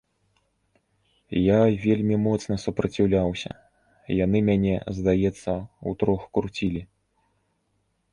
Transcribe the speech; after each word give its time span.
Я 1.39 1.57
вельмі 1.83 2.15
моцна 2.27 2.55
супраціўляўся, 2.63 3.51
яны 4.25 4.41
мяне, 4.49 4.73
здаецца, 5.01 5.51
утрох 5.93 6.21
круцілі. 6.39 6.81